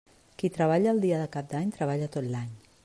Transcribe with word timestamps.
Qui 0.43 0.49
treballa 0.55 0.95
el 0.95 1.03
dia 1.03 1.21
de 1.23 1.29
Cap 1.37 1.53
d'any 1.53 1.71
treballa 1.77 2.11
tot 2.19 2.33
l'any. 2.35 2.51